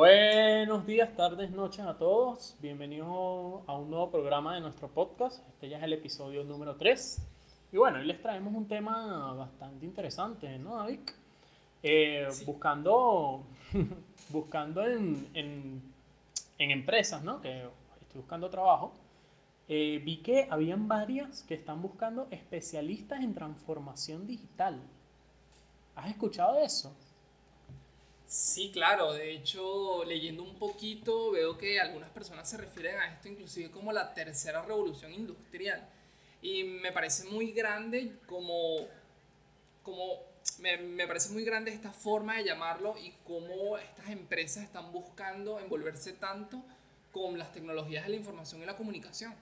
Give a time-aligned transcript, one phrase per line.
[0.00, 2.54] Buenos días, tardes, noches a todos.
[2.60, 5.44] Bienvenidos a un nuevo programa de nuestro podcast.
[5.48, 7.20] Este ya es el episodio número 3.
[7.72, 11.00] Y bueno, hoy les traemos un tema bastante interesante, ¿no, David?
[11.82, 13.42] Eh, buscando
[14.28, 15.82] buscando en, en,
[16.58, 17.40] en, empresas, ¿no?
[17.40, 17.64] Que
[18.00, 18.92] estoy buscando trabajo.
[19.66, 24.80] Eh, vi que habían varias que están buscando especialistas en transformación digital.
[25.96, 26.94] ¿Has escuchado de eso?
[28.28, 29.14] Sí, claro.
[29.14, 33.90] De hecho, leyendo un poquito, veo que algunas personas se refieren a esto inclusive como
[33.90, 35.88] la tercera revolución industrial.
[36.42, 38.86] Y me parece muy grande como,
[39.82, 40.18] como
[40.60, 45.58] me, me, parece muy grande esta forma de llamarlo y cómo estas empresas están buscando
[45.58, 46.62] envolverse tanto
[47.12, 49.34] con las tecnologías de la información y la comunicación.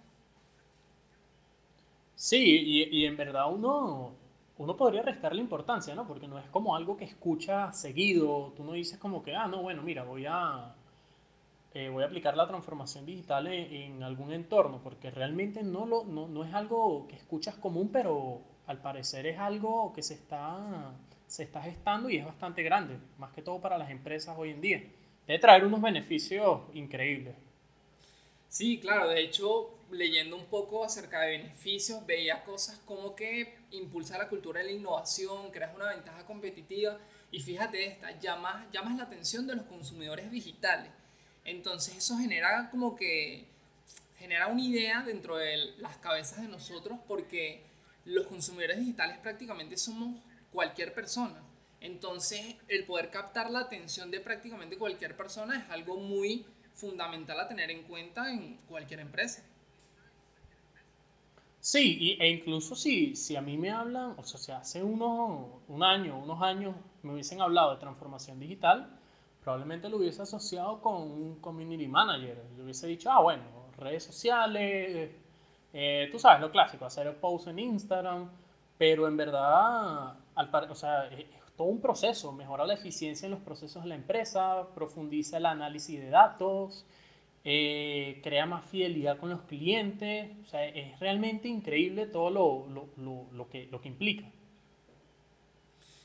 [2.15, 4.15] Sí, y, y en verdad uno,
[4.59, 6.07] uno podría restarle importancia, ¿no?
[6.07, 9.63] Porque no es como algo que escucha seguido, tú no dices como que, ah, no,
[9.63, 10.75] bueno, mira, voy a,
[11.75, 16.05] eh, voy a aplicar la transformación digital en, en, algún entorno, porque realmente no, lo,
[16.05, 20.93] no, no es algo que escuchas común, pero al parecer es algo que se está,
[21.27, 24.61] se está gestando y es bastante grande, más que todo para las empresas hoy en
[24.63, 24.83] día.
[25.27, 27.35] Debe traer unos beneficios increíbles.
[28.57, 34.17] Sí, claro, de hecho, leyendo un poco acerca de beneficios, veía cosas como que impulsa
[34.17, 36.99] la cultura de la innovación, creas una ventaja competitiva
[37.31, 40.91] y fíjate esta, llamas, llamas la atención de los consumidores digitales.
[41.45, 43.47] Entonces eso genera como que
[44.17, 47.63] genera una idea dentro de las cabezas de nosotros porque
[48.07, 50.19] los consumidores digitales prácticamente somos
[50.51, 51.43] cualquier persona.
[51.83, 56.47] Entonces, el poder captar la atención de prácticamente cualquier persona es algo muy
[56.77, 59.43] fundamental a tener en cuenta en cualquier empresa.
[61.59, 65.63] Sí, y, e incluso si, si a mí me hablan, o sea, si hace uno,
[65.67, 68.89] un año, unos años me hubiesen hablado de transformación digital,
[69.43, 72.41] probablemente lo hubiese asociado con un community manager.
[72.57, 73.43] Le hubiese dicho, ah, bueno,
[73.79, 75.11] redes sociales,
[75.73, 78.31] eh, tú sabes, lo clásico, hacer el post en Instagram,
[78.79, 83.41] pero en verdad, al, o sea, es, todo un proceso, mejora la eficiencia en los
[83.41, 86.85] procesos de la empresa, profundiza el análisis de datos,
[87.45, 92.89] eh, crea más fidelidad con los clientes, o sea, es realmente increíble todo lo, lo,
[92.97, 94.25] lo, lo, que, lo que implica.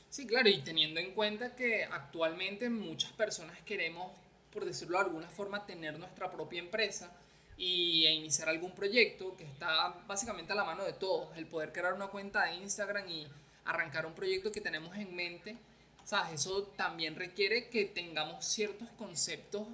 [0.08, 4.12] Sí, claro, y teniendo en cuenta que actualmente muchas personas queremos,
[4.52, 7.10] por decirlo de alguna forma, tener nuestra propia empresa,
[7.56, 11.36] y e iniciar algún proyecto que está básicamente a la mano de todos.
[11.36, 13.26] El poder crear una cuenta de Instagram y
[13.64, 15.56] arrancar un proyecto que tenemos en mente,
[16.04, 16.34] ¿sabes?
[16.34, 19.66] Eso también requiere que tengamos ciertos conceptos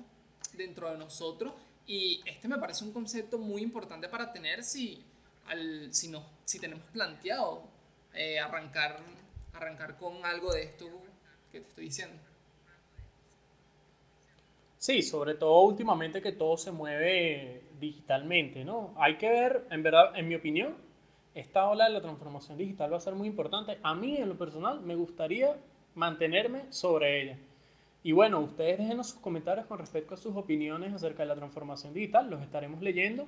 [0.52, 1.54] dentro de nosotros
[1.86, 5.02] y este me parece un concepto muy importante para tener si,
[5.46, 7.62] al, si, no, si tenemos planteado
[8.14, 9.00] eh, arrancar,
[9.52, 10.86] arrancar con algo de esto
[11.50, 12.18] que te estoy diciendo.
[14.78, 18.94] Sí, sobre todo últimamente que todo se mueve digitalmente, ¿no?
[18.98, 20.76] Hay que ver, en verdad, en mi opinión,
[21.34, 23.78] esta ola de la transformación digital va a ser muy importante.
[23.82, 25.56] A mí, en lo personal, me gustaría
[25.94, 27.38] mantenerme sobre ella.
[28.02, 31.92] Y bueno, ustedes déjenos sus comentarios con respecto a sus opiniones acerca de la transformación
[31.92, 33.26] digital, los estaremos leyendo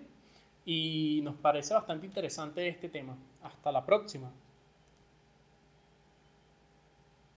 [0.65, 3.17] y nos parece bastante interesante este tema.
[3.43, 4.31] Hasta la próxima.